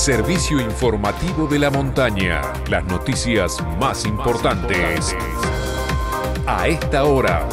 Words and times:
servicio 0.00 0.58
informativo 0.58 1.46
de 1.46 1.58
la 1.58 1.68
montaña. 1.68 2.40
Las 2.70 2.82
noticias 2.86 3.62
más 3.78 4.06
importantes 4.06 5.14
a 6.46 6.68
esta 6.68 7.04
hora. 7.04 7.46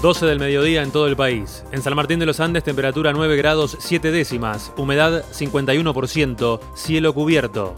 12 0.00 0.24
del 0.24 0.38
mediodía 0.38 0.82
en 0.82 0.90
todo 0.90 1.08
el 1.08 1.14
país. 1.14 1.62
En 1.72 1.82
San 1.82 1.94
Martín 1.94 2.18
de 2.18 2.24
los 2.24 2.40
Andes, 2.40 2.64
temperatura 2.64 3.12
9 3.12 3.36
grados 3.36 3.76
7 3.80 4.10
décimas, 4.10 4.72
humedad 4.78 5.26
51%, 5.30 6.58
cielo 6.74 7.12
cubierto. 7.12 7.76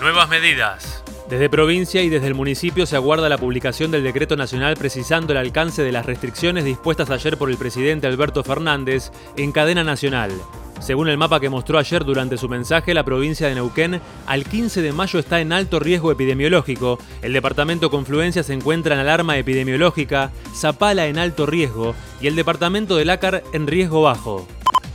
Nuevas 0.00 0.28
medidas. 0.28 0.99
Desde 1.30 1.48
provincia 1.48 2.02
y 2.02 2.08
desde 2.08 2.26
el 2.26 2.34
municipio 2.34 2.86
se 2.86 2.96
aguarda 2.96 3.28
la 3.28 3.38
publicación 3.38 3.92
del 3.92 4.02
decreto 4.02 4.36
nacional 4.36 4.76
precisando 4.76 5.32
el 5.32 5.38
alcance 5.38 5.84
de 5.84 5.92
las 5.92 6.04
restricciones 6.04 6.64
dispuestas 6.64 7.08
ayer 7.08 7.38
por 7.38 7.50
el 7.50 7.56
presidente 7.56 8.08
Alberto 8.08 8.42
Fernández 8.42 9.12
en 9.36 9.52
cadena 9.52 9.84
nacional. 9.84 10.32
Según 10.80 11.08
el 11.08 11.18
mapa 11.18 11.38
que 11.38 11.48
mostró 11.48 11.78
ayer 11.78 12.04
durante 12.04 12.36
su 12.36 12.48
mensaje, 12.48 12.94
la 12.94 13.04
provincia 13.04 13.46
de 13.46 13.54
Neuquén 13.54 14.00
al 14.26 14.44
15 14.44 14.82
de 14.82 14.92
mayo 14.92 15.20
está 15.20 15.40
en 15.40 15.52
alto 15.52 15.78
riesgo 15.78 16.10
epidemiológico, 16.10 16.98
el 17.22 17.32
departamento 17.32 17.92
Confluencia 17.92 18.42
se 18.42 18.54
encuentra 18.54 18.96
en 18.96 19.00
alarma 19.02 19.38
epidemiológica, 19.38 20.32
Zapala 20.52 21.06
en 21.06 21.16
alto 21.16 21.46
riesgo 21.46 21.94
y 22.20 22.26
el 22.26 22.34
departamento 22.34 22.96
de 22.96 23.04
Lácar 23.04 23.44
en 23.52 23.68
riesgo 23.68 24.02
bajo. 24.02 24.48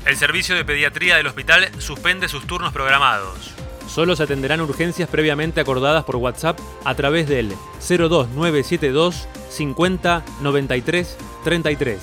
El 0.05 0.17
servicio 0.17 0.53
de 0.53 0.65
pediatría 0.65 1.15
del 1.15 1.27
hospital 1.27 1.69
suspende 1.77 2.27
sus 2.27 2.45
turnos 2.45 2.73
programados. 2.73 3.54
Solo 3.87 4.15
se 4.15 4.23
atenderán 4.23 4.61
urgencias 4.61 5.09
previamente 5.09 5.61
acordadas 5.61 6.03
por 6.03 6.17
WhatsApp 6.17 6.59
a 6.83 6.95
través 6.95 7.27
del 7.27 7.49
02972 7.79 9.27
50 9.49 10.23
93 10.41 11.17
33. 11.43 11.99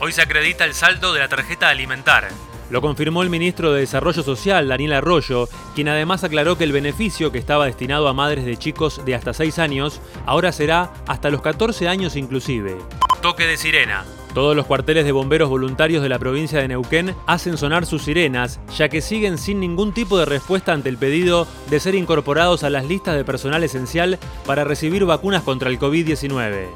Hoy 0.00 0.12
se 0.12 0.22
acredita 0.22 0.64
el 0.64 0.74
saldo 0.74 1.12
de 1.12 1.20
la 1.20 1.28
tarjeta 1.28 1.68
alimentar. 1.68 2.28
Lo 2.68 2.80
confirmó 2.80 3.22
el 3.22 3.30
ministro 3.30 3.72
de 3.72 3.80
Desarrollo 3.80 4.22
Social, 4.22 4.68
Daniel 4.68 4.94
Arroyo, 4.94 5.48
quien 5.74 5.88
además 5.88 6.24
aclaró 6.24 6.58
que 6.58 6.64
el 6.64 6.72
beneficio 6.72 7.30
que 7.30 7.38
estaba 7.38 7.66
destinado 7.66 8.08
a 8.08 8.12
madres 8.12 8.44
de 8.44 8.56
chicos 8.56 9.04
de 9.04 9.14
hasta 9.14 9.32
6 9.32 9.58
años 9.60 10.00
ahora 10.26 10.50
será 10.50 10.92
hasta 11.06 11.30
los 11.30 11.42
14 11.42 11.88
años 11.88 12.16
inclusive. 12.16 12.76
Toque 13.22 13.46
de 13.46 13.56
sirena. 13.56 14.04
Todos 14.36 14.54
los 14.54 14.66
cuarteles 14.66 15.06
de 15.06 15.12
bomberos 15.12 15.48
voluntarios 15.48 16.02
de 16.02 16.10
la 16.10 16.18
provincia 16.18 16.60
de 16.60 16.68
Neuquén 16.68 17.14
hacen 17.24 17.56
sonar 17.56 17.86
sus 17.86 18.02
sirenas, 18.02 18.60
ya 18.76 18.90
que 18.90 19.00
siguen 19.00 19.38
sin 19.38 19.60
ningún 19.60 19.94
tipo 19.94 20.18
de 20.18 20.26
respuesta 20.26 20.74
ante 20.74 20.90
el 20.90 20.98
pedido 20.98 21.48
de 21.70 21.80
ser 21.80 21.94
incorporados 21.94 22.62
a 22.62 22.68
las 22.68 22.84
listas 22.84 23.16
de 23.16 23.24
personal 23.24 23.64
esencial 23.64 24.18
para 24.44 24.64
recibir 24.64 25.06
vacunas 25.06 25.42
contra 25.42 25.70
el 25.70 25.78
COVID-19. 25.78 26.66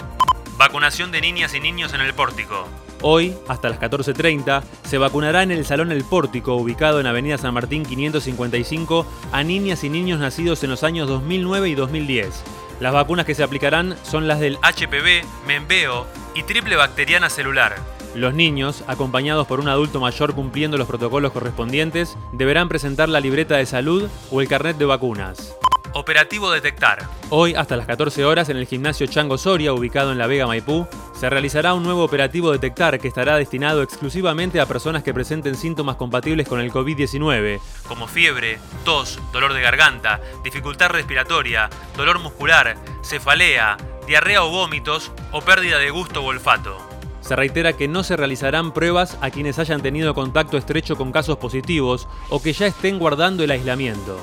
Vacunación 0.57 1.13
de 1.13 1.21
niñas 1.21 1.55
y 1.55 1.61
niños 1.61 1.93
en 1.93 2.01
el 2.01 2.15
pórtico. 2.15 2.67
Hoy, 3.03 3.37
hasta 3.47 3.69
las 3.69 3.79
14.30, 3.79 4.63
se 4.85 4.97
vacunará 4.97 5.43
en 5.43 5.51
el 5.51 5.67
Salón 5.67 5.93
El 5.93 6.05
Pórtico, 6.05 6.55
ubicado 6.55 6.99
en 6.99 7.07
Avenida 7.07 7.37
San 7.37 7.53
Martín 7.53 7.85
555, 7.85 9.05
a 9.33 9.43
niñas 9.43 9.85
y 9.85 9.91
niños 9.91 10.19
nacidos 10.19 10.65
en 10.65 10.71
los 10.71 10.83
años 10.83 11.11
2009 11.11 11.69
y 11.69 11.75
2010. 11.75 12.43
Las 12.81 12.95
vacunas 12.95 13.27
que 13.27 13.35
se 13.35 13.43
aplicarán 13.43 13.99
son 14.03 14.27
las 14.29 14.41
del 14.41 14.57
HPV, 14.63 15.27
membeo 15.47 16.07
y 16.35 16.43
triple 16.43 16.77
bacteriana 16.77 17.31
celular. 17.31 17.77
Los 18.15 18.35
niños, 18.35 18.83
acompañados 18.89 19.47
por 19.47 19.61
un 19.61 19.69
adulto 19.69 20.01
mayor 20.01 20.35
cumpliendo 20.35 20.77
los 20.77 20.89
protocolos 20.89 21.33
correspondientes, 21.33 22.17
deberán 22.33 22.69
presentar 22.69 23.09
la 23.09 23.21
libreta 23.21 23.57
de 23.57 23.67
salud 23.67 24.09
o 24.31 24.41
el 24.41 24.49
carnet 24.49 24.77
de 24.77 24.85
vacunas. 24.85 25.57
Operativo 25.93 26.51
Detectar. 26.51 27.05
Hoy, 27.31 27.55
hasta 27.55 27.77
las 27.77 27.87
14 27.87 28.25
horas, 28.25 28.49
en 28.49 28.57
el 28.57 28.67
gimnasio 28.67 29.07
Chango 29.07 29.39
Soria, 29.39 29.73
ubicado 29.73 30.13
en 30.13 30.19
La 30.19 30.29
Vega 30.29 30.47
Maipú, 30.47 30.87
se 31.15 31.29
realizará 31.29 31.75
un 31.75 31.83
nuevo 31.83 32.05
operativo 32.05 32.53
Detectar 32.53 33.01
que 33.01 33.09
estará 33.09 33.37
destinado 33.37 33.83
exclusivamente 33.83 34.61
a 34.61 34.67
personas 34.67 35.03
que 35.03 35.13
presenten 35.13 35.57
síntomas 35.57 35.97
compatibles 35.97 36.49
con 36.49 36.61
el 36.61 36.73
COVID-19, 36.73 37.61
como 37.89 38.07
fiebre, 38.07 38.59
tos, 38.85 39.19
dolor 39.33 39.53
de 39.53 39.63
garganta, 39.63 40.21
dificultad 40.45 40.91
respiratoria, 40.91 41.69
dolor 41.97 42.21
muscular, 42.21 42.77
cefalea, 43.03 43.77
diarrea 44.11 44.43
o 44.43 44.51
vómitos 44.51 45.13
o 45.31 45.41
pérdida 45.41 45.79
de 45.79 45.91
gusto 45.91 46.21
o 46.21 46.25
olfato. 46.25 46.77
Se 47.21 47.37
reitera 47.37 47.75
que 47.75 47.87
no 47.87 48.03
se 48.03 48.17
realizarán 48.17 48.73
pruebas 48.73 49.17
a 49.21 49.31
quienes 49.31 49.61
hayan 49.61 49.83
tenido 49.83 50.15
contacto 50.15 50.59
estrecho 50.59 50.97
con 50.97 51.13
casos 51.13 51.37
positivos 51.37 52.09
o 52.29 52.43
que 52.43 52.53
ya 52.53 52.67
estén 52.67 52.99
guardando 52.99 53.45
el 53.45 53.53
aislamiento. 53.53 54.19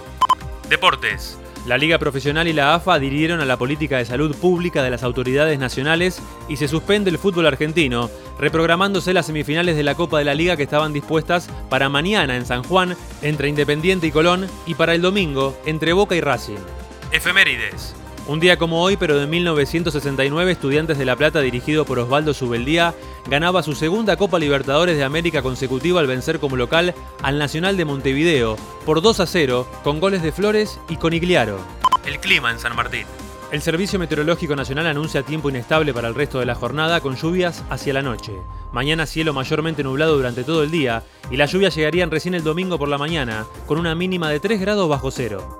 Deportes. 0.67 1.39
La 1.65 1.77
Liga 1.77 1.99
Profesional 1.99 2.49
y 2.49 2.53
la 2.53 2.75
AFA 2.75 2.95
adhirieron 2.95 3.39
a 3.39 3.45
la 3.45 3.55
política 3.55 3.97
de 3.97 4.03
salud 4.03 4.35
pública 4.35 4.83
de 4.83 4.89
las 4.89 5.03
autoridades 5.03 5.57
nacionales 5.57 6.21
y 6.49 6.57
se 6.57 6.67
suspende 6.67 7.09
el 7.09 7.17
fútbol 7.17 7.45
argentino, 7.45 8.09
reprogramándose 8.37 9.13
las 9.13 9.27
semifinales 9.27 9.77
de 9.77 9.83
la 9.83 9.95
Copa 9.95 10.19
de 10.19 10.25
la 10.25 10.35
Liga 10.35 10.57
que 10.57 10.63
estaban 10.63 10.91
dispuestas 10.91 11.49
para 11.69 11.87
mañana 11.87 12.35
en 12.35 12.45
San 12.45 12.63
Juan 12.63 12.97
entre 13.21 13.47
Independiente 13.47 14.07
y 14.07 14.11
Colón 14.11 14.49
y 14.65 14.75
para 14.75 14.93
el 14.93 15.01
domingo 15.01 15.57
entre 15.65 15.93
Boca 15.93 16.13
y 16.13 16.19
Racing. 16.19 16.59
Efemérides. 17.13 17.96
Un 18.27 18.41
día 18.41 18.57
como 18.57 18.81
hoy, 18.83 18.97
pero 18.97 19.17
de 19.17 19.25
1969, 19.25 20.51
Estudiantes 20.51 20.97
de 20.97 21.05
La 21.05 21.15
Plata, 21.15 21.39
dirigido 21.39 21.85
por 21.85 21.97
Osvaldo 21.97 22.33
Subeldía, 22.33 22.93
ganaba 23.29 23.63
su 23.63 23.73
segunda 23.73 24.17
Copa 24.17 24.37
Libertadores 24.37 24.97
de 24.97 25.05
América 25.05 25.41
consecutiva 25.41 26.01
al 26.01 26.07
vencer 26.07 26.39
como 26.39 26.57
local 26.57 26.93
al 27.23 27.39
Nacional 27.39 27.77
de 27.77 27.85
Montevideo 27.85 28.57
por 28.85 29.01
2 29.01 29.21
a 29.21 29.25
0, 29.27 29.65
con 29.81 30.01
goles 30.01 30.23
de 30.23 30.33
Flores 30.33 30.77
y 30.89 30.97
Conigliaro. 30.97 31.57
El 32.05 32.19
clima 32.19 32.51
en 32.51 32.59
San 32.59 32.75
Martín. 32.75 33.05
El 33.49 33.61
Servicio 33.61 33.97
Meteorológico 33.97 34.57
Nacional 34.57 34.87
anuncia 34.87 35.23
tiempo 35.23 35.49
inestable 35.49 35.93
para 35.93 36.09
el 36.09 36.15
resto 36.15 36.39
de 36.39 36.45
la 36.45 36.55
jornada 36.55 36.99
con 36.99 37.15
lluvias 37.15 37.63
hacia 37.69 37.93
la 37.93 38.01
noche. 38.01 38.33
Mañana 38.73 39.05
cielo 39.05 39.31
mayormente 39.31 39.83
nublado 39.83 40.17
durante 40.17 40.43
todo 40.43 40.63
el 40.63 40.71
día 40.71 41.03
y 41.31 41.37
las 41.37 41.53
lluvias 41.53 41.73
llegarían 41.75 42.11
recién 42.11 42.33
el 42.33 42.43
domingo 42.43 42.77
por 42.77 42.89
la 42.89 42.97
mañana 42.97 43.45
con 43.67 43.79
una 43.79 43.95
mínima 43.95 44.29
de 44.29 44.41
3 44.41 44.59
grados 44.59 44.89
bajo 44.89 45.11
cero. 45.11 45.59